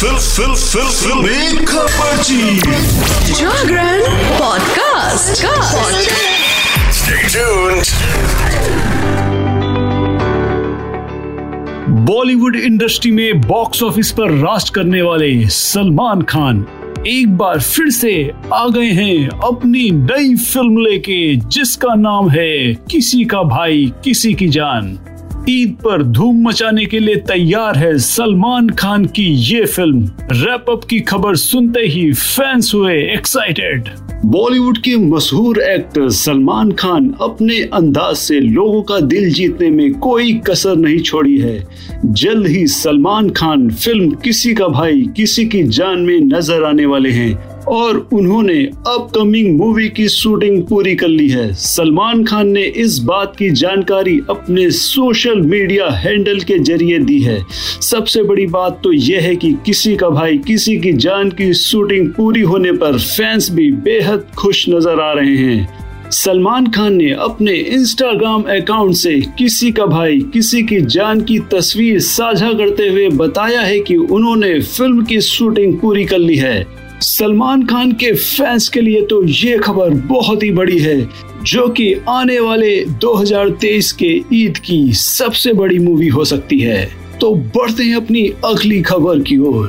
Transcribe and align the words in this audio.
Fill 0.00 0.16
फिल 0.16 0.54
फिल 0.54 0.88
fill 0.90 1.64
Khabarchi 1.66 2.58
Jagran 3.32 4.02
podcast 4.38 5.44
Stay 7.00 7.24
tuned. 7.34 7.90
Bollywood 12.06 12.56
industry 12.56 13.10
में 13.10 13.40
बॉक्स 13.40 13.82
ऑफ़िस 13.82 14.10
पर 14.10 14.30
राज 14.30 14.70
करने 14.70 15.02
वाले 15.02 15.48
सलमान 15.48 16.22
खान 16.22 16.66
एक 17.06 17.36
बार 17.36 17.60
फिर 17.60 17.90
से 17.90 18.14
आ 18.54 18.66
गए 18.68 18.90
हैं 18.90 19.28
अपनी 19.28 19.90
नई 19.90 20.34
फ़िल्म 20.36 20.78
लेके 20.78 21.36
जिसका 21.36 21.94
नाम 21.94 22.30
है 22.30 22.74
किसी 22.90 23.24
का 23.24 23.42
भाई 23.42 23.92
किसी 24.04 24.34
की 24.34 24.48
जान। 24.48 24.98
ईद 25.48 25.76
पर 25.84 26.02
धूम 26.02 26.42
मचाने 26.48 26.84
के 26.86 26.98
लिए 26.98 27.16
तैयार 27.16 27.78
है 27.78 27.98
सलमान 27.98 28.68
खान 28.70 29.04
की 29.06 29.22
ये 29.22 29.64
फ़िल्म। 29.64 30.10
रैप 30.32 30.70
अप 30.70 30.84
की 30.84 31.00
खबर 31.00 31.36
सुनते 31.36 31.80
ही 31.80 32.12
फैंस 32.12 32.70
हुए 32.74 32.96
एक्साइटेड 33.14 33.88
बॉलीवुड 34.24 34.78
के 34.78 34.96
मशहूर 34.96 35.58
एक्टर 35.58 36.08
सलमान 36.08 36.72
खान 36.72 37.14
अपने 37.22 37.60
अंदाज 37.74 38.16
से 38.16 38.40
लोगों 38.40 38.82
का 38.82 39.00
दिल 39.00 39.32
जीतने 39.32 39.70
में 39.70 39.94
कोई 39.94 40.32
कसर 40.46 40.76
नहीं 40.76 40.98
छोड़ी 41.00 41.38
है। 41.38 41.66
जल्द 42.04 42.46
ही 42.46 42.66
सलमान 42.66 43.30
खान 43.30 43.70
फ़िल्म 43.70 44.10
किसी 44.14 44.54
का 44.54 44.68
भाई, 44.68 45.02
किसी 45.16 45.44
की 45.46 45.62
जान 45.62 45.98
में 45.98 46.20
नज़र 46.20 46.64
आने 46.64 46.86
वाले 46.86 47.10
हैं। 47.10 47.49
और 47.68 47.96
उन्होंने 48.12 48.58
अपकमिंग 48.64 49.56
मूवी 49.58 49.88
की 49.88 50.08
शूटिंग 50.08 50.62
पूरी 50.62 50.94
कर 50.94 51.08
ली 51.08 51.28
है। 51.28 51.52
सलमान 51.54 52.24
खान 52.24 52.48
ने 52.48 52.62
इस 52.62 52.98
बात 52.98 53.34
की 53.36 53.50
जानकारी 53.52 54.18
अपने 54.30 54.70
सोशल 54.70 55.40
मीडिया 55.40 55.88
हैंडल 55.96 56.40
के 56.40 56.58
ज़रिए 56.58 56.98
दी 56.98 57.20
है। 57.20 57.40
सबसे 57.82 58.22
बड़ी 58.22 58.46
बात 58.46 58.80
तो 58.84 58.92
यह 58.92 59.22
है 59.22 59.34
कि 59.36 59.52
किसी 59.66 59.94
का 59.96 60.08
भाई, 60.08 60.38
किसी 60.38 60.76
की 60.76 60.92
जान 60.92 61.30
की 61.30 61.52
शूटिंग 61.54 62.08
पूरी 62.08 62.40
होने 62.42 62.72
पर 62.72 62.98
फैंस 62.98 63.50
भी 63.50 63.70
बेहद 63.72 64.26
खुश 64.38 64.68
नज़र 64.68 65.00
आ 65.00 65.12
रहे 65.12 65.36
हैं। 65.36 66.10
सलमान 66.12 66.66
खान 66.66 66.94
ने 66.94 67.10
अपने 67.12 67.52
इंस्टाग्राम 67.52 68.42
अकाउंट 68.42 68.94
से 68.94 69.14
किसी 69.38 69.70
का 69.72 69.86
भाई, 69.86 70.18
किसी 70.32 70.62
की 70.62 70.80
जान 70.80 71.20
की 71.20 71.38
तस्वीर 71.52 71.98
साझा 72.00 72.52
करते 72.52 72.88
हुए 72.88 73.08
बताया 73.08 73.60
है 73.60 73.78
कि 73.80 73.96
उन्होंने 73.96 74.60
फ़िल्म 74.60 75.04
की 75.04 75.20
शूटिंग 75.20 75.78
पूरी 75.78 76.04
कर 76.04 76.18
ली 76.18 76.36
है। 76.36 76.66
सलमान 77.02 77.64
खान 77.66 77.92
के 77.92 78.12
फैंस 78.12 78.68
के 78.68 78.80
लिए 78.80 79.02
तो 79.02 79.22
ये 79.24 79.58
खबर 79.58 79.90
बहुत 79.90 80.42
ही 80.42 80.50
बड़ी 80.50 80.78
है, 80.78 81.08
जो 81.42 81.68
कि 81.68 81.94
आने 82.08 82.38
वाले 82.40 82.84
2023 83.04 83.92
के 83.92 84.20
ईद 84.32 84.58
की 84.58 84.92
सबसे 84.92 85.52
बड़ी 85.52 85.78
मूवी 85.78 86.08
हो 86.08 86.24
सकती 86.24 86.58
है। 86.58 86.84
तो 87.20 87.34
बढ़ते 87.34 87.82
हैं 87.82 87.96
अपनी 87.96 88.26
अगली 88.44 88.82
खबर 88.82 89.20
की 89.20 89.38
ओर। 89.38 89.68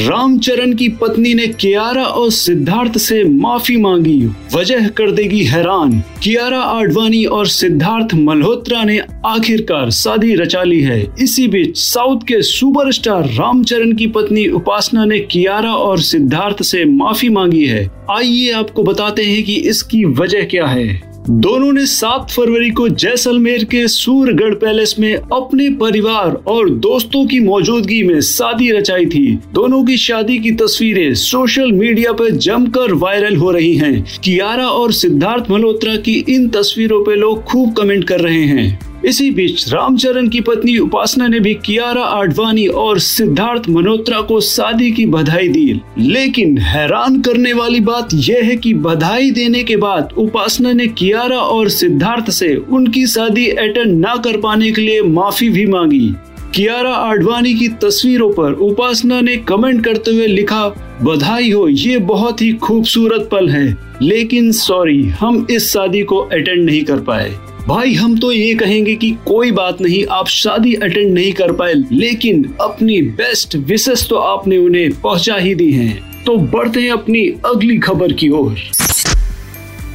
रामचरण 0.00 0.74
की 0.74 0.88
पत्नी 0.88 1.34
ने 1.34 1.46
कियारा 1.46 2.04
और 2.04 2.30
सिद्धार्थ 2.30 2.98
से 2.98 3.24
माफ़ी 3.24 3.76
मांगी। 3.76 4.26
वजह 4.54 4.88
कर 4.88 5.10
देगी 5.10 5.44
हैरान। 5.44 6.02
कियारा 6.22 6.58
आडवाणी 6.58 7.24
और 7.24 7.46
सिद्धार्थ 7.46 8.14
मल्होत्रा 8.14 8.84
ने 8.84 9.00
आखिरकार 9.26 9.90
शादी 9.90 10.34
रचा 10.34 10.62
ली 10.62 10.80
है। 10.80 11.14
इसी 11.20 11.48
बीच 11.48 11.76
साउथ 11.76 12.20
के 12.20 12.42
सुपरस्टार 12.42 13.24
रामचरण 13.24 13.92
की 13.92 14.06
पत्नी 14.06 14.48
उपासना 14.48 15.04
ने 15.04 15.18
कियारा 15.18 15.72
और 15.72 16.00
सिद्धार्थ 16.00 16.62
से 16.62 16.84
माफ़ी 16.84 17.28
मांगी 17.28 17.64
है। 17.66 17.90
आइए 18.10 18.52
आपको 18.52 18.82
बताते 18.82 19.22
हैं 19.22 19.42
कि 19.42 19.54
इसकी 19.54 20.04
वजह 20.04 20.42
क्या 20.42 20.66
है। 20.66 21.15
दोनों 21.30 21.72
ने 21.72 21.84
7 21.86 22.30
फरवरी 22.30 22.70
को 22.70 22.88
जैसलमेर 22.88 23.64
के 23.64 23.86
सूरगढ़ 23.88 24.54
पैलेस 24.54 24.94
में 24.98 25.14
अपने 25.14 25.68
परिवार 25.70 26.34
और 26.48 26.70
दोस्तों 26.70 27.24
की 27.26 27.40
मौजूदगी 27.40 28.02
में 28.02 28.20
शादी 28.20 28.70
रचाई 28.70 29.06
थी 29.06 29.26
दोनों 29.54 29.84
की 29.84 29.96
शादी 29.96 30.38
की 30.38 30.52
तस्वीरें 30.52 31.14
सोशल 31.14 31.72
मीडिया 31.72 32.12
पर 32.12 32.30
जमकर 32.30 32.92
वायरल 32.94 33.36
हो 33.36 33.50
रही 33.50 33.74
हैं। 33.76 34.04
कियारा 34.24 34.68
और 34.68 34.92
सिद्धार्थ 34.92 35.50
मल्होत्रा 35.50 35.96
की 35.96 36.14
इन 36.28 36.48
तस्वीरों 36.48 37.04
पर 37.04 37.16
लोग 37.16 37.44
खूब 37.44 37.72
कमेंट 37.72 38.04
कर 38.04 38.20
रहे 38.20 38.44
हैं 38.44 38.85
इसी 39.06 39.30
बीच 39.30 39.72
रामचरण 39.72 40.28
की 40.28 40.40
पत्नी 40.40 40.76
उपासना 40.78 41.26
ने 41.26 41.40
भी 41.40 41.54
कियारा, 41.54 42.02
आडवाणी 42.02 42.66
और 42.66 42.98
सिद्धार्थ 42.98 43.68
मल्होत्रा 43.68 44.20
को 44.20 44.40
शादी 44.40 44.90
की 44.92 45.06
बधाई 45.06 45.48
दी। 45.48 45.80
लेकिन 45.98 46.58
हैरान 46.58 47.20
करने 47.20 47.52
वाली 47.52 47.80
बात 47.80 48.08
यह 48.14 48.44
है 48.44 48.56
कि 48.56 48.74
बधाई 48.74 49.30
देने 49.30 49.62
के 49.64 49.76
बाद 49.76 50.12
उपासना 50.18 50.72
ने 50.72 50.86
कियारा 50.88 51.38
और 51.38 51.68
सिद्धार्थ 51.68 52.30
से 52.30 52.54
उनकी 52.56 53.06
शादी 53.06 53.48
अटेंड 53.48 54.06
न 54.06 54.20
कर 54.24 54.36
पाने 54.36 54.72
के 54.72 54.82
लिए 54.82 55.02
माफ़ी 55.02 55.48
भी 55.48 55.66
मांगी। 55.66 56.14
कियारा, 56.54 56.90
आडवाणी 56.90 57.54
की 57.54 57.68
तस्वीरों 57.68 58.32
पर 58.32 58.52
उपासना 58.52 59.20
ने 59.20 59.36
कमेंट 59.36 59.84
करते 59.84 60.10
हुए 60.10 60.26
लिखा, 60.26 60.68
बधाई 61.02 61.50
हो, 61.50 61.68
ये 61.68 61.98
बहुत 61.98 62.42
ही 62.42 62.52
खूबसूरत 62.52 63.28
पल 63.32 63.48
है, 63.48 63.76
लेकिन 64.02 64.52
सॉरी, 64.52 65.02
हम 65.02 65.46
इस 65.50 65.72
शादी 65.72 66.02
को 66.02 66.16
अटेंड 66.16 66.64
नहीं 66.64 66.84
कर 66.84 67.00
पाए। 67.00 67.34
भाई, 67.68 67.94
हम 67.94 68.16
तो 68.18 68.30
ये 68.32 68.54
कहेंगे 68.54 68.94
कि 68.94 69.10
कोई 69.26 69.50
बात 69.52 69.80
नहीं, 69.80 70.04
आप 70.06 70.26
शादी 70.26 70.74
अटेंड 70.74 71.12
नहीं 71.14 71.32
कर 71.32 71.52
पाए, 71.52 71.72
लेकिन 71.92 72.44
अपनी 72.60 73.00
बेस्ट 73.02 73.56
विशेष 73.56 74.08
तो 74.08 74.16
आपने 74.16 74.58
उन्हें 74.58 75.00
पहुँचा 75.00 75.36
ही 75.36 75.54
दी 75.54 75.70
हैं। 75.72 76.24
तो 76.24 76.36
बढ़ते 76.36 76.80
हैं 76.80 76.90
अपनी 76.90 77.26
अगली 77.46 77.78
खबर 77.78 78.12
की 78.12 78.28
ओर। 78.30 78.54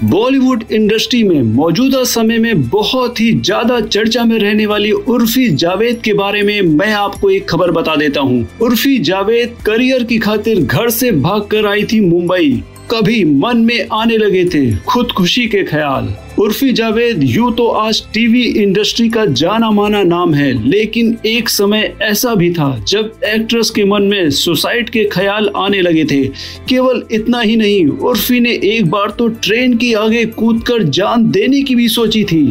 बॉलीवुड 0.03 0.63
इंडस्ट्री 0.71 1.23
में 1.23 1.41
मौजूदा 1.43 2.03
समय 2.03 2.37
में 2.37 2.69
बहुत 2.69 3.19
ही 3.21 3.31
ज़्यादा 3.31 3.79
चर्चा 3.81 4.23
में 4.25 4.37
रहने 4.39 4.65
वाली 4.65 4.91
उर्फी 4.91 5.47
जावेद 5.55 6.01
के 6.01 6.13
बारे 6.13 6.41
में 6.43 6.61
मैं 6.61 6.91
आपको 6.93 7.29
एक 7.29 7.49
खबर 7.49 7.71
बता 7.71 7.95
देता 7.95 8.21
हूँ। 8.21 8.47
उर्फी 8.61 8.97
जावेद 8.99 9.55
करियर 9.65 10.03
की 10.03 10.17
खातिर 10.19 10.61
घर 10.61 10.89
से 10.89 11.11
भाग 11.11 11.47
कर 11.51 11.67
आई 11.67 11.83
थी 11.83 11.99
मुंबई। 12.01 12.63
कभी 12.91 13.24
मन 13.25 13.57
में 13.57 13.88
आने 13.94 14.18
लगे 14.18 14.44
थे 14.46 14.75
खुदकुशी 14.78 15.46
के 15.47 15.63
ख्याल। 15.63 16.07
उर्फी 16.40 16.72
जावेद, 16.72 17.24
यू 17.24 17.50
तो 17.52 17.68
आज 17.68 18.02
टीवी 18.13 18.41
इंडस्ट्री 18.41 19.07
का 19.09 19.25
जाना 19.25 19.69
माना 19.72 20.02
नाम 20.03 20.34
है, 20.34 20.52
लेकिन 20.69 21.18
एक 21.25 21.50
समय 21.50 21.94
ऐसा 22.02 22.34
भी 22.35 22.52
था 22.53 22.84
जब 22.88 23.12
एक्ट्रेस 23.25 23.69
के 23.69 23.85
मन 23.85 24.03
में 24.03 24.29
सुसाइड 24.29 24.90
के 24.90 25.03
ख्याल 25.03 25.50
आने 25.57 25.81
लगे 25.81 26.06
थे। 26.06 26.24
केवल 26.69 27.03
इतना 27.12 27.41
ही 27.41 27.56
नहीं, 27.56 27.85
उर्फी 27.85 28.40
ने 28.40 28.59
एक 28.66 28.90
बार 28.90 29.09
तो 29.09 29.28
ट्रेन 29.28 29.78
की 29.78 29.94
आगे 29.94 30.25
कूदकर 30.25 30.84
जान 30.84 31.29
देने 31.31 31.62
की 31.62 31.75
भी 31.75 31.88
सोची 31.90 32.23
थी। 32.23 32.44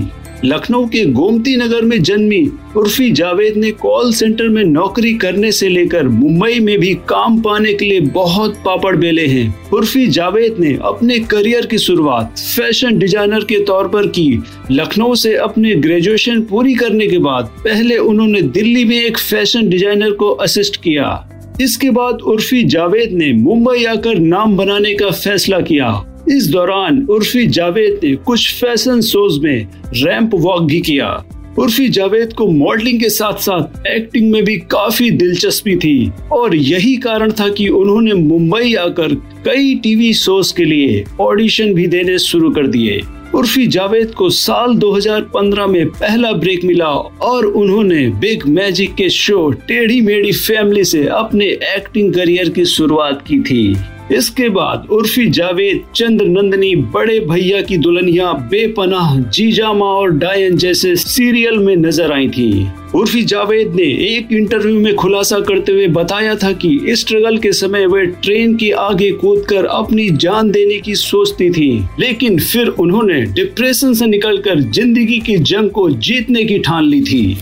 लखनऊ 0.44 0.86
के 0.86 1.04
गोमती 1.04 1.56
नगर 1.56 1.82
में 1.82 2.02
जन्मी 2.02 2.40
उर्फी 2.76 3.10
जावेद 3.10 3.56
ने 3.56 3.70
कॉल 3.72 4.12
सेंटर 4.12 4.48
में 4.48 4.62
नौकरी 4.64 5.12
करने 5.14 5.50
से 5.52 5.68
लेकर 5.68 6.08
मुंबई 6.08 6.58
में 6.60 6.78
भी 6.80 6.94
काम 7.08 7.40
पाने 7.42 7.72
के 7.74 7.84
लिए 7.84 8.00
बहुत 8.00 8.56
पापड़ 8.56 8.94
बेले 8.96 9.26
हैं। 9.26 9.70
उर्फी 9.72 10.06
जावेद 10.08 10.56
ने 10.60 10.72
अपने 10.82 11.18
करियर 11.26 11.66
की 11.66 11.78
शुरुआत 11.78 12.38
फ़ैशन 12.56 12.98
डिज़ाइनर 12.98 13.44
के 13.44 13.58
तौर 13.64 13.88
पर 13.88 14.06
की। 14.08 14.42
लखनऊ 14.70 15.14
से 15.14 15.34
अपने 15.38 15.74
ग्रेजुएशन 15.76 16.40
पूरी 16.42 16.74
करने 16.74 17.06
के 17.06 17.18
बाद 17.18 17.50
पहले 17.64 17.96
उन्होंने 17.98 18.42
दिल्ली 18.42 18.84
में 18.84 19.00
एक 19.00 19.18
फ़ैशन 19.18 19.68
डिज़ाइनर 19.68 20.10
को 20.12 20.30
असिस्ट 20.30 20.82
किया। 20.82 21.26
इसके 21.60 21.90
बाद 21.90 22.20
उर्फी 22.22 22.62
जावेद 22.64 23.12
ने 23.12 23.32
मुंबई 23.32 23.84
आकर 23.84 24.18
नाम 24.18 24.56
बनाने 24.56 24.94
का 24.94 25.10
फैसला 25.10 25.60
किया। 25.60 25.90
इस 26.30 26.46
दौरान 26.46 27.06
उर्फी 27.10 27.46
जावेद 27.46 28.00
ने 28.04 28.14
कुछ 28.16 28.60
फ़ैशन 28.60 29.00
शोज़ 29.00 29.40
में 29.40 29.66
रैंप 29.94 30.30
वॉक 30.34 30.62
भी 30.62 30.80
किया। 30.80 31.24
उर्फी 31.58 31.88
जावेद 31.88 32.32
को 32.32 32.46
मॉडलिंग 32.48 33.00
के 33.00 33.08
साथ 33.08 33.38
साथ 33.38 33.86
एक्टिंग 33.86 34.30
में 34.32 34.44
भी 34.44 34.56
काफ़ी 34.56 35.10
दिलचस्पी 35.10 35.76
थी 35.76 36.12
और 36.32 36.54
यही 36.56 36.96
कारण 36.96 37.32
था 37.32 37.48
कि 37.48 37.68
उन्होंने 37.68 38.14
मुंबई 38.14 38.74
आकर 38.74 39.14
कई 39.44 39.74
टीवी 39.74 40.12
शोज़ 40.14 40.54
के 40.54 40.64
लिए 40.64 41.04
ऑडिशन 41.20 41.74
भी 41.74 41.86
देने 41.86 42.18
शुरू 42.18 42.50
कर 42.50 42.66
दिए। 42.66 43.00
उर्फी 43.34 43.66
जावेद 43.66 44.10
को 44.10 44.30
साल 44.30 44.74
2015 44.74 45.66
में 45.66 45.86
पहला 45.86 46.32
ब्रेक 46.32 46.64
मिला 46.64 46.90
और 47.22 47.46
उन्होंने 47.46 48.08
बिग 48.08 48.46
मैजिक 48.46 48.94
के 48.94 49.08
शो 49.10 49.50
टेढ़ी 49.50 50.00
मेढ़ी 50.00 50.32
फैमिली 50.32 50.84
से 50.84 51.06
अपने 51.06 51.46
एक्टिंग 51.76 52.14
करियर 52.14 52.48
की 52.48 52.64
शुरुआत 52.64 53.24
की 53.28 53.40
थी। 53.40 53.76
इसके 54.12 54.48
बाद 54.48 54.86
उर्फी 54.90 55.28
जावेद 55.30 55.82
चंद्र 55.96 56.24
नंदनी 56.26 56.74
बड़े 56.94 57.18
भैया 57.20 57.60
की 57.62 57.76
दुल्हनिया 57.78 58.32
बेपनाह, 58.50 59.18
जीजामा 59.20 59.86
और 59.86 60.10
डायन 60.10 60.56
जैसे 60.56 60.94
सीरियल 60.96 61.58
में 61.58 61.74
नज़र 61.76 62.12
आई 62.12 62.28
थी। 62.28 62.66
उर्फी 62.94 63.22
जावेद 63.22 63.74
ने 63.74 63.82
एक 64.06 64.32
इंटरव्यू 64.32 64.80
में 64.80 64.94
खुलासा 64.94 65.38
करते 65.40 65.72
हुए 65.72 65.86
बताया 65.88 66.34
था 66.34 66.50
कि 66.54 66.78
स्ट्रगल 66.90 67.38
के 67.38 67.52
समय 67.52 67.86
वे 67.86 68.04
ट्रेन 68.06 68.56
के 68.56 68.70
आगे 68.80 69.10
कूदकर 69.12 69.64
अपनी 69.66 70.08
जान 70.16 70.50
देने 70.50 70.78
की 70.78 70.94
सोचती 70.96 71.50
थी, 71.50 71.70
लेकिन 72.00 72.38
फिर 72.40 72.68
उन्होंने 72.68 73.20
डिप्रेशन 73.34 73.94
से 73.94 74.06
निकलकर 74.06 74.60
ज़िंदगी 74.60 75.18
की 75.20 75.36
जंग 75.36 75.70
को 75.70 75.88
जीतने 75.90 76.44
की 76.44 76.58
ठान 76.58 76.84
ली 76.84 77.00
थी। 77.02 77.36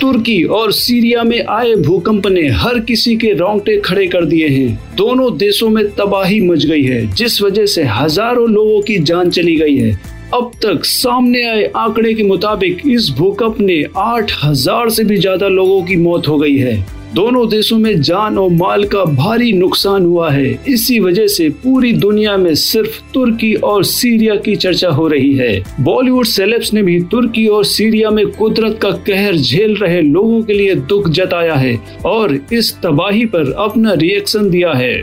तुर्की 0.00 0.42
और 0.44 0.72
सीरिया 0.72 1.22
में 1.22 1.40
आए 1.44 1.74
भूकंप 1.76 2.26
ने 2.26 2.46
हर 2.56 2.78
किसी 2.80 3.16
के 3.16 3.32
रोंगटे 3.32 3.76
खड़े 3.76 4.06
कर 4.06 4.24
दिए 4.24 4.48
हैं। 4.48 4.94
दोनों 4.96 5.36
देशों 5.36 5.68
में 5.70 5.84
तबाही 5.90 6.40
मच 6.40 6.66
गई 6.66 6.82
है, 6.82 7.06
जिस 7.12 7.40
वजह 7.42 7.66
से 7.66 7.84
हज़ारों 7.84 8.48
लोगों 8.50 8.80
की 8.82 8.98
जान 9.00 9.30
चली 9.30 9.56
गई 9.56 9.76
है। 9.76 9.90
अब 10.34 10.50
तक 10.62 10.84
सामने 10.84 11.44
आए 11.46 11.64
आंकड़े 11.76 12.12
के 12.14 12.22
मुताबिक 12.22 12.82
इस 12.86 13.10
भूकंप 13.18 13.60
ने 13.60 13.82
आठ 13.96 14.32
हज़ार 14.44 14.90
से 14.90 15.04
भी 15.04 15.16
ज़्यादा 15.16 15.48
लोगों 15.48 15.82
की 15.82 15.96
मौत 15.96 16.28
हो 16.28 16.38
गई 16.38 16.56
है। 16.56 16.76
दोनों 17.14 17.48
देशों 17.48 17.78
में 17.78 18.00
जान 18.00 18.38
और 18.38 18.50
माल 18.50 18.84
का 18.84 19.04
भारी 19.04 19.52
नुकसान 19.52 20.06
हुआ 20.06 20.30
है। 20.30 20.48
इसी 20.68 20.98
वजह 21.00 21.26
से 21.26 21.48
पूरी 21.62 21.92
दुनिया 21.92 22.36
में 22.36 22.54
सिर्फ़ 22.54 23.00
तुर्की 23.14 23.54
और 23.54 23.84
सीरिया 23.84 24.34
की 24.36 24.56
चर्चा 24.56 24.88
हो 24.88 25.06
रही 25.08 25.32
है। 25.34 25.62
बॉलीवुड 25.80 26.26
सेलेब्स 26.26 26.72
ने 26.74 26.82
भी 26.82 27.00
तुर्की 27.02 27.46
और 27.46 27.64
सीरिया 27.64 28.10
में 28.10 28.26
कुदरत 28.28 28.78
का 28.82 28.90
कहर 29.06 29.36
झेल 29.36 29.76
रहे 29.76 30.02
लोगों 30.02 30.42
के 30.42 30.52
लिए 30.52 30.74
दुख 30.74 31.08
जताया 31.10 31.54
है 31.54 31.76
और 32.06 32.38
इस 32.52 32.74
तबाही 32.82 33.24
पर 33.26 33.52
अपना 33.58 33.92
रिएक्शन 33.94 34.50
दिया 34.50 34.72
है। 34.72 34.94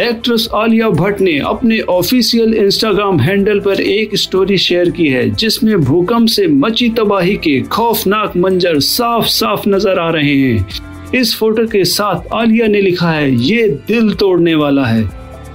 एक्ट्रेस 0.00 0.48
आलिया 0.54 0.88
भट्ट 0.90 1.20
ने 1.20 1.38
अपने 1.38 1.80
ऑफिशियल 1.80 2.54
इंस्टाग्राम 2.54 3.20
हैंडल 3.20 3.60
पर 3.60 3.80
एक 3.80 4.16
स्टोरी 4.16 4.58
शेयर 4.58 4.90
की 4.90 5.08
है, 5.08 5.28
जिसमें 5.30 5.76
भूकंप 5.80 6.28
से 6.28 6.46
मची 6.46 6.88
तबाही 6.88 7.36
के 7.36 7.60
खौफनाक 7.62 8.36
मंजर 8.36 8.80
साफ़ 8.80 9.26
साफ़ 9.26 9.68
नज़र 9.68 9.98
आ 9.98 10.10
रहे 10.10 10.34
हैं। 10.34 10.66
इस 11.14 11.34
फ़ोटो 11.36 11.66
के 11.66 11.84
साथ 11.84 12.32
आलिया 12.32 12.66
ने 12.66 12.80
लिखा 12.80 13.10
है, 13.10 13.30
ये 13.30 13.68
दिल 13.88 14.12
तोड़ने 14.14 14.54
वाला 14.54 14.84
है। 14.84 15.02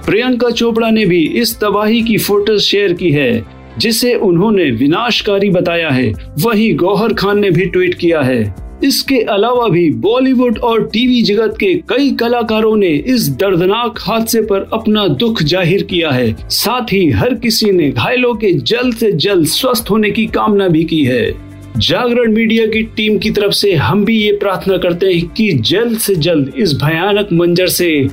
प्रियंका 0.06 0.50
चोपड़ा 0.50 0.90
ने 0.90 1.04
भी 1.06 1.20
इस 1.40 1.58
तबाही 1.60 2.02
की 2.02 2.16
फ़ोटो 2.18 2.58
शेयर 2.58 2.92
की 2.92 3.10
है, 3.10 3.44
जिसे 3.78 4.14
उन्होंने 4.14 4.70
विनाशकारी 4.70 5.50
बताया 5.50 5.90
है। 5.90 6.12
वहीं 6.38 6.74
गौहर 6.76 7.12
खान 7.12 7.38
ने 7.38 7.50
भी 7.50 7.66
ट्वीट 7.66 7.94
किया 7.94 8.20
है। 8.20 8.54
इसके 8.84 9.18
अलावा 9.28 9.68
भी 9.68 9.90
बॉलीवुड 10.00 10.58
और 10.58 10.86
टीवी 10.86 11.20
जगत 11.22 11.56
के 11.60 11.74
कई 11.88 12.10
कलाकारों 12.10 12.74
ने 12.76 12.88
इस 12.88 13.28
दर्दनाक 13.30 13.98
हादसे 14.00 14.40
पर 14.42 14.68
अपना 14.72 15.06
दुख 15.08 15.42
ज़ाहिर 15.42 15.82
किया 15.82 16.10
है। 16.10 16.34
साथ 16.50 16.92
ही 16.92 17.08
हर 17.10 17.34
किसी 17.34 17.70
ने 17.70 17.90
घायलों 17.90 18.34
के 18.34 18.52
जल्द 18.54 18.94
से 18.94 19.12
जल्द 19.12 19.46
स्वस्थ 19.48 19.90
होने 19.90 20.10
की 20.10 20.26
कामना 20.28 20.68
भी 20.68 20.84
की 20.84 21.02
है। 21.04 21.49
जागरण 21.76 22.32
मीडिया 22.32 22.66
की 22.66 22.82
टीम 22.82 23.18
की 23.18 23.30
तरफ़ 23.30 23.52
से 23.52 23.74
हम 23.74 24.04
भी 24.04 24.22
ये 24.22 24.32
प्रार्थना 24.32 24.76
करते 24.76 25.06
हैं 25.06 25.28
कि 25.28 25.52
जल्द 25.52 25.98
से 25.98 26.14
जल्द 26.14 26.52
इस 26.56 26.74
भयानक 26.74 27.28
मंजर 27.32 27.66
से 27.66 28.08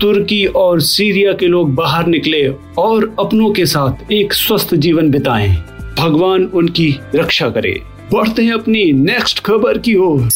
तुर्की 0.00 0.46
और 0.46 0.80
सीरिया 0.80 1.32
के 1.32 1.46
लोग 1.46 1.74
बाहर 1.74 2.06
निकले 2.06 2.48
और 2.78 3.16
अपनों 3.20 3.50
के 3.50 3.66
साथ 3.66 4.12
एक 4.12 4.32
स्वस्थ 4.32 4.74
जीवन 4.74 5.10
बिताएँ। 5.10 5.56
भगवान 5.98 6.44
उनकी 6.44 6.98
रक्षा 7.14 7.50
करे। 7.50 7.80
बढ़ते 8.12 8.42
हैं 8.42 8.52
अपनी 8.52 8.92
नेक्स्ट 8.92 9.38
खबर 9.38 9.78
की 9.78 9.94
ओर। 9.94 10.28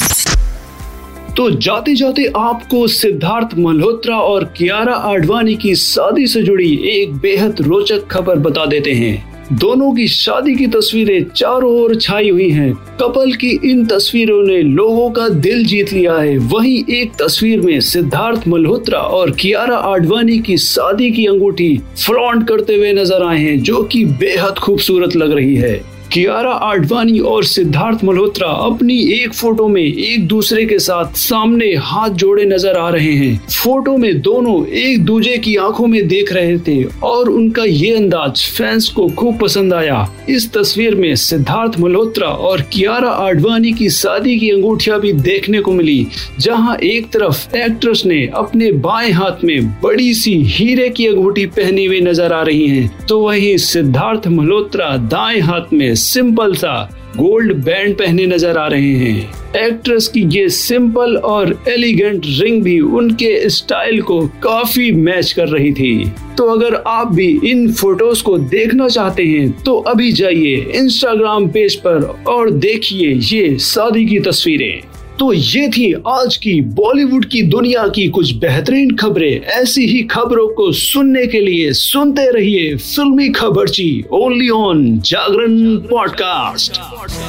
तो 1.36 1.50
जाते 1.50 1.94
जाते 1.94 2.32
आपको 2.36 2.86
सिद्धार्थ 2.86 3.58
मल्होत्रा 3.58 4.16
और 4.16 4.44
कियारा 4.44 4.94
आडवाणी 4.94 5.54
की 5.54 5.74
शादी 5.74 6.26
से 6.26 6.42
जुड़ी 6.42 6.80
एक 6.84 7.14
बेहद 7.14 7.56
रोचक 7.60 8.06
खबर 8.06 8.36
बता 8.36 8.66
देते 8.66 8.92
हैं। 8.92 9.29
दोनों 9.52 9.92
की 9.94 10.06
शादी 10.08 10.54
की 10.54 10.66
तस्वीरें 10.66 11.24
चारों 11.26 11.72
ओर 11.74 11.94
छाई 11.94 12.28
हुई 12.30 12.48
हैं। 12.50 12.72
कपल 13.00 13.32
की 13.34 13.48
इन 13.64 13.84
तस्वीरों 13.86 14.42
ने 14.42 14.60
लोगों 14.62 15.10
का 15.10 15.28
दिल 15.28 15.64
जीत 15.66 15.92
लिया 15.92 16.18
है 16.18 16.36
वहीं 16.38 16.84
एक 16.90 17.14
तस्वीर 17.22 17.60
में 17.60 17.80
सिद्धार्थ 17.80 18.46
मल्होत्रा 18.48 18.98
और 18.98 19.30
कियारा 19.30 19.76
आडवाणी 19.76 20.38
की 20.38 20.56
शादी 20.58 21.10
की 21.10 21.26
अंगूठी 21.26 21.76
फ्लॉन्ट 21.96 22.46
करते 22.48 22.74
हुए 22.74 22.92
नज़र 22.92 23.24
आए 23.24 23.38
हैं, 23.38 23.58
जो 23.60 23.82
कि 23.82 24.04
बेहद 24.04 24.58
खूबसूरत 24.58 25.16
लग 25.16 25.32
रही 25.32 25.54
है 25.54 25.80
कियारा 26.12 26.50
आडवाणी 26.50 27.18
और 27.20 27.44
सिद्धार्थ 27.44 28.02
मल्होत्रा 28.04 28.46
अपनी 28.66 28.96
एक 29.14 29.34
फ़ोटो 29.34 29.66
में 29.68 29.82
एक 29.82 30.26
दूसरे 30.28 30.64
के 30.66 30.78
साथ 30.78 31.16
सामने 31.16 31.66
हाथ 31.80 32.10
जोड़े 32.20 32.44
नज़र 32.44 32.76
आ 32.78 32.88
रहे 32.90 33.12
हैं। 33.12 33.46
फ़ोटो 33.48 33.96
में 33.96 34.20
दोनों 34.20 34.54
एक 34.68 35.04
दूसरे 35.04 35.36
की 35.38 35.54
आँखों 35.56 35.86
में 35.86 36.06
देख 36.08 36.32
रहे 36.32 36.56
थे 36.58 36.82
और 37.02 37.28
उनका 37.30 37.64
ये 37.64 37.94
अंदाज 37.96 38.42
फैंस 38.56 38.88
को 38.88 39.06
खूब 39.10 39.38
पसंद 39.40 39.74
आया। 39.74 40.06
इस 40.28 40.50
तस्वीर 40.52 40.94
में 40.94 41.14
सिद्धार्थ 41.16 41.78
मल्होत्रा 41.80 42.28
और 42.28 42.62
कियारा 42.72 43.10
आडवाणी 43.10 43.72
की 43.72 43.88
शादी 43.90 44.38
की 44.38 44.50
अंगूठिया 44.50 44.98
भी 44.98 45.12
देखने 45.12 45.60
को 45.60 45.72
मिली, 45.72 46.06
जहाँ 46.40 46.76
एक 46.76 47.08
तरफ़ 47.12 47.56
एक्ट्रेस 47.56 48.02
ने 48.06 48.24
अपने 48.34 48.72
बाएँ 48.80 49.12
हाथ 49.12 49.44
में 49.44 49.70
बड़ी 49.82 50.12
सी 50.14 50.34
हीरे 50.48 50.88
की 50.90 51.06
अंगूठी 51.06 51.46
पहनी 51.52 51.84
हुई 51.84 52.00
नज़र 52.00 52.32
आ 52.32 52.42
रही 52.42 52.68
है। 52.68 52.88
तो 53.08 53.20
वही 53.20 53.56
सिद्धार्थ 53.60 54.28
मल्होत्रा 54.30 54.96
दाएँ 55.08 55.40
हाथ 55.42 55.72
में 55.72 55.94
सिंपल 56.02 56.54
सा 56.54 56.78
गोल्ड 57.16 57.52
बैंड 57.64 57.94
पहने 57.94 58.26
नज़र 58.26 58.58
आ 58.58 58.66
रहे 58.68 58.92
हैं। 58.94 59.40
एक्ट्रेस 59.58 60.06
की 60.08 60.20
ये 60.34 60.48
सिंपल 60.48 61.16
और 61.16 61.52
एलिगेंट 61.68 62.26
रिंग 62.26 62.62
भी 62.62 62.78
उनके 62.80 63.48
स्टाइल 63.50 64.00
को 64.02 64.20
काफ़ी 64.42 64.90
मैच 64.92 65.32
कर 65.32 65.48
रही 65.48 65.72
थी। 65.72 66.12
तो 66.38 66.44
अगर 66.48 66.74
आप 66.86 67.12
भी 67.14 67.28
इन 67.44 67.70
फ़ोटोज़ 67.72 68.22
को 68.22 68.36
देखना 68.38 68.88
चाहते 68.88 69.24
हैं 69.26 69.50
तो 69.62 69.76
अभी 69.88 70.12
जाइए 70.12 70.54
इंस्टाग्राम 70.76 71.48
पेज 71.48 71.74
पर 71.76 72.02
और 72.28 72.50
देखिए 72.50 73.12
ये 73.32 73.56
शादी 73.58 74.06
की 74.06 74.18
तस्वीरें। 74.20 74.80
तो 75.20 75.32
ये 75.32 75.68
थी 75.68 75.94
आज 76.08 76.36
की 76.36 76.60
बॉलीवुड 76.60 77.24
की 77.24 77.42
दुनिया 77.42 77.88
की 77.88 78.08
कुछ 78.08 78.34
बेहतरीन 78.34 78.96
खबरें। 78.96 79.40
ऐसी 79.42 79.86
ही 79.86 80.02
खबरों 80.02 80.48
को 80.48 80.72
सुनने 80.72 81.26
के 81.26 81.40
लिए 81.40 81.72
सुनते 81.72 82.30
रहिए 82.30 82.76
Filmi 82.76 83.28
Khabarchi 83.28 84.04
only 84.12 84.48
on 84.48 85.00
Jagran 85.00 85.76
podcast 85.76 86.76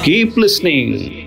keep 0.05 0.35
listening 0.39 1.20